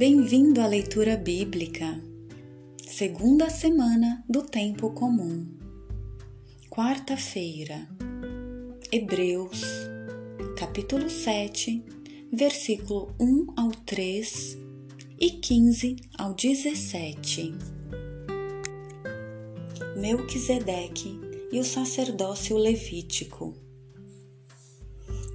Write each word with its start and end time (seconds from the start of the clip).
Bem-vindo 0.00 0.62
à 0.62 0.66
leitura 0.66 1.14
bíblica. 1.14 2.02
Segunda 2.88 3.50
semana 3.50 4.24
do 4.26 4.42
tempo 4.42 4.88
comum. 4.94 5.46
Quarta-feira. 6.70 7.86
Hebreus, 8.90 9.60
capítulo 10.56 11.10
7, 11.10 11.84
versículo 12.32 13.14
1 13.20 13.52
ao 13.58 13.72
3 13.72 14.56
e 15.20 15.32
15 15.32 15.96
ao 16.16 16.32
17. 16.32 17.52
Melquisedeque 19.98 21.20
e 21.52 21.60
o 21.60 21.64
sacerdócio 21.64 22.56
levítico. 22.56 23.54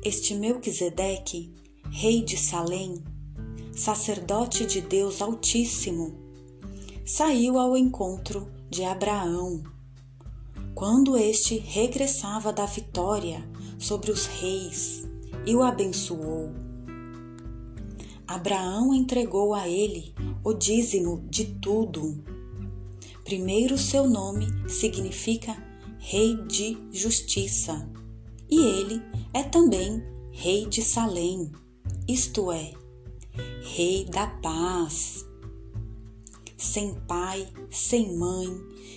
Este 0.04 0.34
Melquisedeque, 0.34 1.54
rei 1.92 2.24
de 2.24 2.36
Salém, 2.36 3.04
sacerdote 3.76 4.66
de 4.66 4.80
Deus 4.80 5.22
Altíssimo, 5.22 6.16
saiu 7.06 7.60
ao 7.60 7.76
encontro 7.76 8.50
de 8.70 8.86
Abraão. 8.86 9.64
Quando 10.74 11.18
este 11.18 11.58
regressava 11.58 12.54
da 12.54 12.66
vitória 12.66 13.48
sobre 13.78 14.12
os 14.12 14.28
reis 14.28 15.06
e 15.46 15.54
o 15.54 15.62
abençoou, 15.62 16.52
Abraão 18.26 18.94
entregou 18.94 19.54
a 19.54 19.68
ele 19.68 20.16
o 20.42 20.54
dízimo 20.54 21.26
de 21.30 21.46
tudo. 21.46 22.24
Primeiro, 23.26 23.78
seu 23.78 24.10
nome 24.10 24.48
significa 24.70 25.56
Rei 26.00 26.38
de 26.44 26.78
Justiça, 26.92 27.90
e 28.50 28.58
ele 28.58 29.02
é 29.34 29.44
também 29.44 30.02
Rei 30.32 30.66
de 30.66 30.82
Salém, 30.82 31.52
isto 32.08 32.52
é, 32.52 32.74
Rei 33.62 34.06
da 34.06 34.28
paz. 34.28 35.26
Sem 36.58 36.96
pai, 37.08 37.48
sem 37.70 38.18
mãe, 38.18 38.50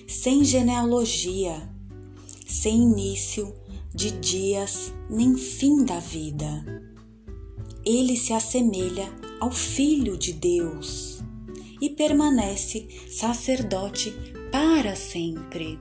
sem 0.07 0.45
genealogia, 0.45 1.69
sem 2.47 2.83
início 2.83 3.55
de 3.95 4.13
dias 4.13 4.93
nem 5.11 5.37
fim 5.37 5.85
da 5.85 5.99
vida. 5.99 6.65
Ele 7.85 8.17
se 8.17 8.33
assemelha 8.33 9.11
ao 9.41 9.51
Filho 9.51 10.17
de 10.17 10.33
Deus 10.33 11.23
e 11.81 11.91
permanece 11.91 12.89
sacerdote 13.11 14.13
para 14.51 14.95
sempre. 14.95 15.79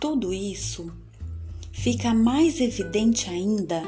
Tudo 0.00 0.32
isso 0.32 0.92
fica 1.72 2.14
mais 2.14 2.60
evidente 2.60 3.28
ainda 3.28 3.82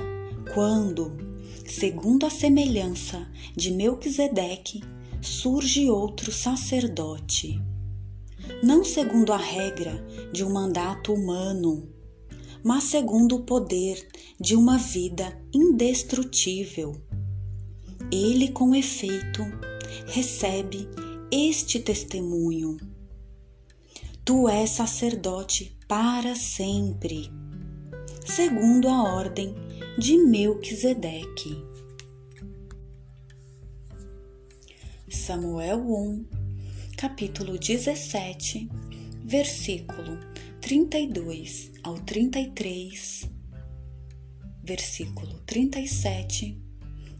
quando 0.52 1.29
segundo 1.70 2.26
a 2.26 2.30
semelhança 2.30 3.30
de 3.56 3.70
Melquisedeque, 3.70 4.82
surge 5.22 5.88
outro 5.88 6.32
sacerdote. 6.32 7.62
Não 8.60 8.82
segundo 8.82 9.32
a 9.32 9.36
regra 9.36 10.04
de 10.32 10.44
um 10.44 10.52
mandato 10.52 11.14
humano, 11.14 11.88
mas 12.64 12.84
segundo 12.84 13.36
o 13.36 13.44
poder 13.44 14.04
de 14.38 14.56
uma 14.56 14.78
vida 14.78 15.40
indestrutível. 15.54 17.00
Ele, 18.10 18.48
com 18.48 18.74
efeito, 18.74 19.42
recebe 20.06 20.88
este 21.30 21.78
testemunho: 21.78 22.78
Tu 24.24 24.48
és 24.48 24.70
sacerdote 24.70 25.78
para 25.86 26.34
sempre, 26.34 27.30
segundo 28.26 28.88
a 28.88 29.14
ordem 29.14 29.54
de 29.98 30.16
Melquisedeque. 30.16 31.64
Samuel 35.08 35.78
1, 35.78 36.26
capítulo 36.96 37.58
17, 37.58 38.68
versículo 39.24 40.18
32 40.60 41.72
ao 41.82 41.98
33, 41.98 43.30
versículo 44.62 45.38
37 45.46 46.58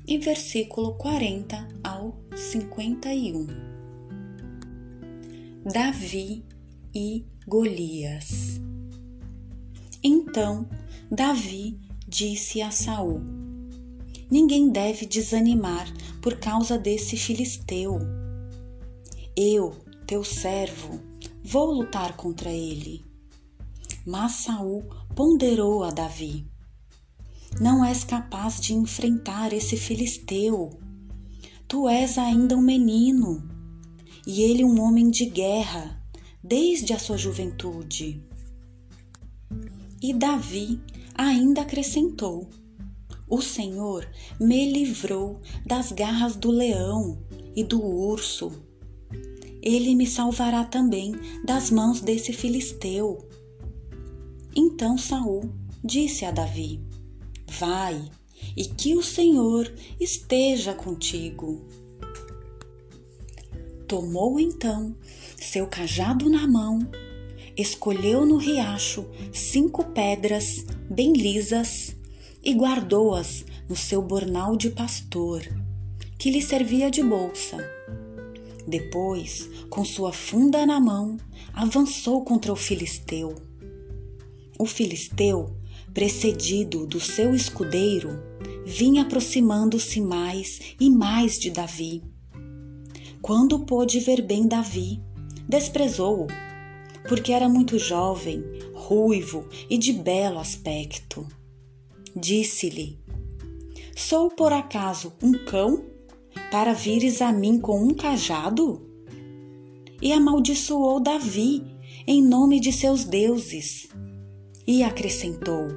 e 0.07 0.19
versículo 0.19 0.95
40 0.97 1.69
ao 1.83 2.21
51. 2.35 3.47
Davi 5.65 6.45
e 6.95 7.25
Golias. 7.47 8.61
Então 10.03 10.69
Davi 11.11 11.79
disse 12.11 12.61
a 12.61 12.73
Saul: 12.73 13.23
Ninguém 14.29 14.69
deve 14.69 15.07
desanimar 15.07 15.87
por 16.21 16.39
causa 16.39 16.77
desse 16.77 17.17
filisteu. 17.17 17.99
Eu, 19.37 19.77
teu 20.07 20.25
servo, 20.25 21.01
vou 21.43 21.73
lutar 21.73 22.17
contra 22.17 22.51
ele. 22.51 23.05
Mas 24.05 24.33
Saul 24.33 24.83
ponderou 25.15 25.85
a 25.85 25.91
Davi: 25.91 26.45
Não 27.61 27.85
és 27.85 28.03
capaz 28.03 28.61
de 28.61 28.75
enfrentar 28.75 29.53
esse 29.53 29.77
filisteu. 29.77 30.71
Tu 31.69 31.89
és 31.89 32.19
ainda 32.19 32.57
um 32.57 32.61
menino, 32.61 33.49
e 34.27 34.43
ele 34.43 34.65
um 34.65 34.81
homem 34.81 35.09
de 35.09 35.27
guerra, 35.27 36.03
desde 36.43 36.93
a 36.93 36.99
sua 36.99 37.17
juventude. 37.17 38.21
E 40.03 40.13
Davi 40.13 40.81
ainda 41.21 41.61
acrescentou: 41.61 42.49
O 43.29 43.43
Senhor 43.43 44.09
me 44.41 44.73
livrou 44.73 45.39
das 45.67 45.93
garras 45.93 46.35
do 46.35 46.51
leão 46.51 47.23
e 47.55 47.63
do 47.63 47.83
urso. 47.85 48.51
Ele 49.63 49.95
me 49.95 50.07
salvará 50.07 50.65
também 50.65 51.13
das 51.45 51.71
mãos 51.71 52.01
desse 52.01 52.33
filisteu. 52.33 53.19
Então 54.57 54.97
Saul 54.97 55.53
disse 55.85 56.25
a 56.25 56.31
Davi: 56.31 56.81
Vai, 57.47 58.03
e 58.57 58.65
que 58.65 58.97
o 58.97 59.03
Senhor 59.03 59.71
esteja 60.01 60.73
contigo. 60.73 61.67
Tomou 63.87 64.41
então 64.41 64.97
seu 65.37 65.67
cajado 65.67 66.31
na 66.31 66.47
mão 66.47 66.79
escolheu 67.61 68.25
no 68.25 68.37
riacho 68.37 69.07
cinco 69.33 69.85
pedras 69.85 70.65
bem 70.89 71.13
lisas 71.13 71.95
e 72.43 72.53
guardou-as 72.55 73.45
no 73.69 73.77
seu 73.77 74.03
bornal 74.03 74.57
de 74.57 74.71
pastor, 74.71 75.43
que 76.19 76.31
lhe 76.31 76.43
servia 76.43 76.91
de 76.91 77.03
bolsa. 77.03 77.59
Depois, 78.67 79.49
com 79.69 79.85
sua 79.85 80.13
funda 80.13 80.65
na 80.65 80.81
mão, 80.81 81.17
avançou 81.53 82.25
contra 82.25 82.53
o 82.53 82.57
filisteu. 82.57 83.35
O 84.59 84.67
filisteu, 84.67 85.57
precedido 85.93 86.87
do 86.87 87.01
seu 87.01 87.35
escudeiro, 87.35 88.11
vinha 88.65 89.03
aproximando-se 89.03 90.01
mais 90.01 90.61
e 90.79 90.91
mais 90.91 91.39
de 91.39 91.51
Davi. 91.51 92.03
Quando 93.23 93.61
pôde 93.61 94.01
ver 94.01 94.23
bem 94.23 94.47
Davi, 94.47 95.01
desprezou-o 95.49 96.27
porque 97.09 97.33
era 97.33 97.49
muito 97.49 97.79
jovem, 97.79 98.45
ruivo 98.75 99.47
e 99.69 99.77
de 99.77 99.93
belo 99.93 100.39
aspecto. 100.39 101.27
Disse-lhe: 102.15 102.99
Sou 103.97 104.31
por 104.31 104.53
acaso 104.53 105.13
um 105.23 105.33
cão 105.45 105.85
para 106.51 106.73
vires 106.73 107.21
a 107.23 107.33
mim 107.33 107.59
com 107.59 107.83
um 107.83 107.95
cajado? 107.95 108.87
E 110.03 110.13
amaldiçoou 110.13 110.99
Davi 111.01 111.65
em 112.07 112.23
nome 112.23 112.59
de 112.59 112.73
seus 112.73 113.05
deuses. 113.05 113.89
E 114.67 114.83
acrescentou: 114.83 115.69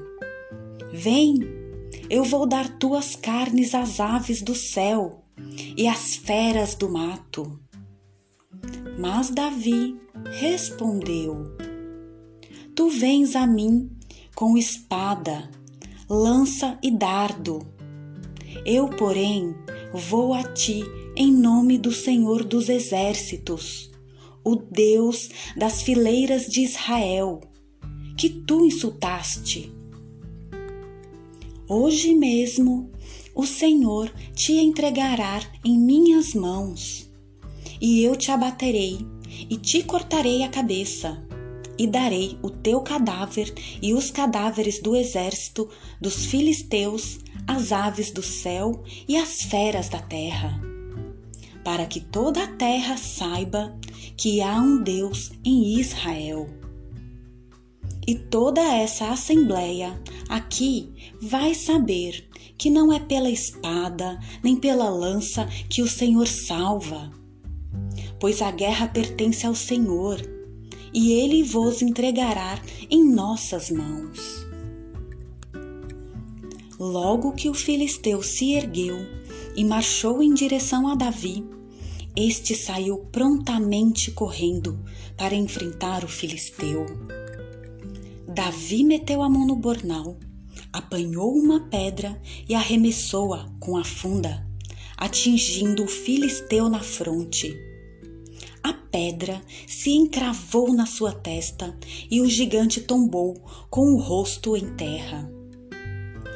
Vem, 0.92 1.40
eu 2.10 2.24
vou 2.24 2.46
dar 2.46 2.78
tuas 2.78 3.16
carnes 3.16 3.74
às 3.76 4.00
aves 4.00 4.42
do 4.42 4.56
céu 4.56 5.24
e 5.76 5.88
às 5.88 6.16
feras 6.16 6.76
do 6.76 6.90
mato. 6.90 7.60
Mas 8.98 9.30
Davi 9.30 10.00
respondeu: 10.40 11.56
Tu 12.76 12.90
vens 12.90 13.36
a 13.36 13.48
mim 13.48 13.90
com 14.36 14.58
espada, 14.58 15.50
lança 16.10 16.78
e 16.82 16.92
dardo. 16.92 17.66
Eu, 18.66 18.88
porém, 18.90 19.56
vou 19.94 20.34
a 20.34 20.44
ti 20.44 20.84
em 21.16 21.32
nome 21.32 21.78
do 21.78 21.92
Senhor 21.92 22.44
dos 22.44 22.70
Exércitos, 22.70 23.92
o 24.44 24.56
Deus 24.56 25.30
das 25.56 25.82
fileiras 25.82 26.46
de 26.48 26.62
Israel, 26.62 27.42
que 28.18 28.30
tu 28.30 28.66
insultaste. 28.66 29.72
Hoje 31.68 32.14
mesmo 32.14 32.92
o 33.34 33.46
Senhor 33.46 34.12
te 34.36 34.54
entregará 34.54 35.42
em 35.66 35.80
minhas 35.80 36.34
mãos, 36.34 37.10
e 37.84 38.02
eu 38.02 38.16
te 38.16 38.32
abaterei 38.32 39.06
e 39.50 39.58
te 39.58 39.84
cortarei 39.84 40.42
a 40.42 40.48
cabeça, 40.48 41.22
e 41.78 41.86
darei 41.86 42.38
o 42.42 42.50
teu 42.50 42.80
cadáver 42.80 43.54
e 43.82 43.94
os 43.94 44.10
cadáveres 44.10 44.82
do 44.82 44.96
exército 44.96 45.68
dos 46.00 46.26
filisteus, 46.26 47.20
as 47.46 47.74
aves 47.74 48.10
do 48.10 48.24
céu 48.24 48.82
e 49.06 49.18
as 49.18 49.42
feras 49.42 49.90
da 49.90 50.00
terra. 50.00 50.62
para 51.64 51.86
que 51.86 52.02
toda 52.02 52.44
a 52.44 52.48
terra 52.48 52.98
saiba 52.98 53.74
que 54.18 54.42
há 54.42 54.60
um 54.60 54.84
Deus 54.84 55.32
em 55.46 55.80
Israel. 55.80 56.50
E 58.06 58.16
toda 58.16 58.60
essa 58.62 59.08
assembleia 59.08 59.98
aqui 60.28 60.92
vai 61.22 61.56
saber 61.56 62.28
que 62.58 62.70
não 62.70 62.92
é 62.92 63.00
pela 63.00 63.30
espada 63.30 64.20
nem 64.44 64.58
pela 64.58 64.90
lança 64.90 65.48
que 65.70 65.82
o 65.82 65.88
Senhor 65.88 66.28
salva, 66.28 67.10
pois 68.20 68.42
a 68.42 68.52
guerra 68.52 68.88
pertence 68.88 69.46
ao 69.46 69.56
Senhor 69.56 70.20
e 70.94 71.12
ele 71.12 71.44
vos 71.44 71.82
entregará 71.82 72.62
em 72.90 73.04
nossas 73.04 73.72
mãos. 73.72 74.46
Logo 76.80 77.32
que 77.34 77.50
o 77.50 77.54
filisteu 77.54 78.22
se 78.22 78.54
ergueu 78.54 78.98
e 79.56 79.64
marchou 79.64 80.22
em 80.22 80.34
direção 80.34 80.88
a 80.88 80.96
Davi, 80.96 81.44
este 82.16 82.56
saiu 82.56 82.98
prontamente 83.12 84.12
correndo 84.12 84.80
para 85.18 85.34
enfrentar 85.34 86.04
o 86.04 86.08
filisteu. 86.08 86.86
Davi 88.28 88.84
meteu 88.84 89.24
a 89.24 89.30
mão 89.30 89.48
no 89.48 89.56
bornal, 89.56 90.18
apanhou 90.72 91.34
uma 91.34 91.62
pedra 91.70 92.20
e 92.48 92.54
arremessou-a 92.54 93.50
com 93.60 93.78
a 93.78 93.84
funda, 93.84 94.46
atingindo 94.98 95.84
o 95.84 95.88
filisteu 95.88 96.70
na 96.70 96.82
fronte. 96.82 97.73
Pedra 98.94 99.42
se 99.66 99.90
encravou 99.90 100.72
na 100.72 100.86
sua 100.86 101.12
testa 101.12 101.76
e 102.12 102.22
o 102.22 102.30
gigante 102.30 102.80
tombou 102.80 103.34
com 103.68 103.92
o 103.92 104.00
rosto 104.00 104.56
em 104.56 104.76
terra. 104.76 105.28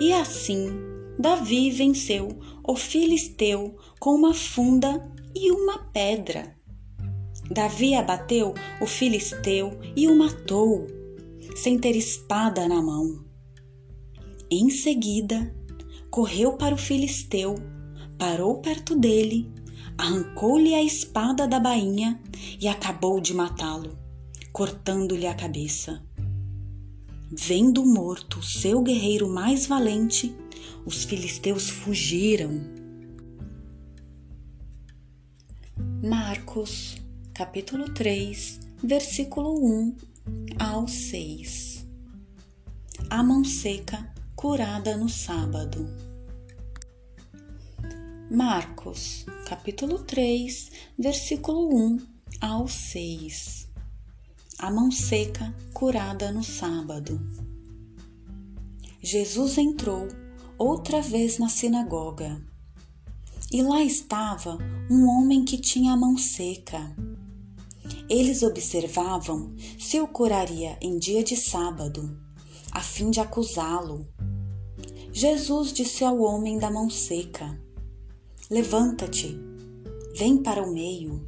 E 0.02 0.12
assim 0.12 0.68
Davi 1.20 1.70
venceu 1.70 2.30
o 2.68 2.76
filisteu 2.76 3.76
com 4.00 4.16
uma 4.16 4.34
funda 4.34 5.08
e 5.36 5.52
uma 5.52 5.78
pedra. 5.94 6.58
Davi 7.52 7.94
abateu 7.94 8.56
o 8.82 8.88
filisteu 8.88 9.80
e 9.96 10.08
o 10.08 10.18
matou, 10.18 10.88
sem 11.56 11.78
ter 11.78 11.96
espada 11.96 12.68
na 12.68 12.82
mão. 12.82 13.24
Em 14.50 14.72
seguida, 14.72 15.56
correu 16.10 16.54
para 16.54 16.74
o 16.74 16.78
filisteu, 16.78 17.54
parou 18.18 18.62
perto 18.62 18.96
dele, 18.96 19.52
arrancou-lhe 19.98 20.74
a 20.76 20.84
espada 20.84 21.48
da 21.48 21.60
bainha 21.60 22.22
e 22.60 22.68
acabou 22.68 23.20
de 23.20 23.34
matá-lo, 23.34 23.98
cortando-lhe 24.52 25.26
a 25.26 25.34
cabeça. 25.34 26.04
Vendo 27.32 27.86
morto 27.86 28.42
seu 28.42 28.82
guerreiro 28.82 29.28
mais 29.28 29.66
valente, 29.66 30.34
os 30.86 31.04
filisteus 31.04 31.70
fugiram. 31.70 32.62
Marcos, 36.02 36.96
capítulo 37.34 37.94
3, 37.94 38.60
versículo 38.84 39.60
1 39.62 39.96
ao 40.60 40.88
6. 40.88 41.86
A 43.10 43.24
mão 43.24 43.44
seca 43.44 44.14
curada 44.36 44.96
no 44.96 45.10
sábado. 45.10 46.07
Marcos, 48.30 49.26
capítulo 49.46 50.00
3, 50.00 50.72
versículo 50.98 51.74
1 51.74 52.00
ao 52.42 52.68
6 52.68 53.68
a 54.60 54.72
mão 54.72 54.90
seca 54.90 55.56
curada 55.72 56.32
no 56.32 56.44
sábado. 56.44 57.22
Jesus 59.00 59.58
entrou 59.60 60.08
outra 60.58 61.00
vez 61.00 61.38
na 61.38 61.48
sinagoga 61.48 62.42
e 63.52 63.62
lá 63.62 63.84
estava 63.84 64.58
um 64.90 65.08
homem 65.08 65.46
que 65.46 65.60
tinha 65.60 65.94
a 65.94 65.98
mão 65.98 66.18
seca. 66.18 66.96
Eles 68.10 68.42
observavam 68.42 69.54
se 69.78 70.00
o 70.00 70.08
curaria 70.08 70.76
em 70.82 70.98
dia 70.98 71.24
de 71.24 71.38
sábado, 71.38 72.20
a 72.72 72.82
fim 72.82 73.12
de 73.12 73.20
acusá-lo. 73.20 74.08
Jesus 75.14 75.72
disse 75.72 76.04
ao 76.04 76.20
homem 76.20 76.58
da 76.58 76.72
mão 76.72 76.90
seca: 76.90 77.62
Levanta-te, 78.50 79.38
vem 80.16 80.38
para 80.38 80.64
o 80.64 80.72
meio. 80.72 81.28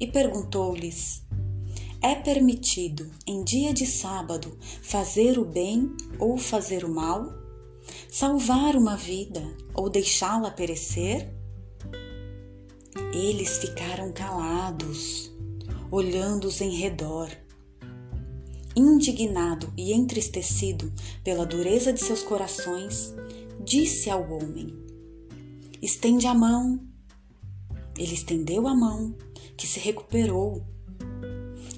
E 0.00 0.06
perguntou-lhes: 0.06 1.22
é 2.00 2.14
permitido, 2.14 3.10
em 3.26 3.44
dia 3.44 3.74
de 3.74 3.84
sábado, 3.84 4.56
fazer 4.82 5.38
o 5.38 5.44
bem 5.44 5.94
ou 6.18 6.38
fazer 6.38 6.86
o 6.86 6.88
mal? 6.88 7.30
Salvar 8.10 8.76
uma 8.76 8.96
vida 8.96 9.42
ou 9.74 9.90
deixá-la 9.90 10.50
perecer? 10.50 11.30
Eles 13.12 13.58
ficaram 13.58 14.10
calados, 14.10 15.30
olhando-os 15.90 16.62
em 16.62 16.70
redor. 16.70 17.28
Indignado 18.74 19.70
e 19.76 19.92
entristecido 19.92 20.90
pela 21.22 21.44
dureza 21.44 21.92
de 21.92 22.00
seus 22.00 22.22
corações, 22.22 23.14
disse 23.62 24.08
ao 24.08 24.22
homem: 24.32 24.89
Estende 25.82 26.26
a 26.26 26.34
mão. 26.34 26.80
Ele 27.98 28.14
estendeu 28.14 28.66
a 28.68 28.74
mão, 28.74 29.16
que 29.56 29.66
se 29.66 29.78
recuperou 29.80 30.64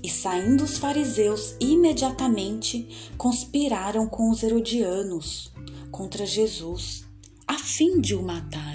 e 0.03 0.11
saindo 0.11 0.65
os 0.65 0.79
fariseus 0.79 1.55
imediatamente 1.61 3.13
conspiraram 3.17 4.09
com 4.09 4.31
os 4.31 4.43
herodianos 4.43 5.53
contra 5.93 6.27
Jesus, 6.27 7.07
a 7.47 7.57
fim 7.57 8.01
de 8.01 8.15
o 8.15 8.23
matar. 8.23 8.72